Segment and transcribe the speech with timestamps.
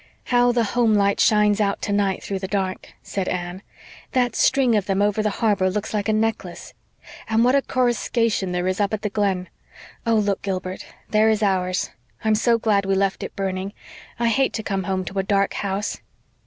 [0.23, 3.61] "How the home lights shine out tonight through the dark!" said Anne.
[4.13, 6.73] "That string of them over the harbor looks like a necklace.
[7.29, 9.47] And what a coruscation there is up at the Glen!
[10.07, 11.91] Oh, look, Gilbert; there is ours.
[12.23, 13.73] I'm so glad we left it burning.
[14.19, 15.99] I hate to come home to a dark house.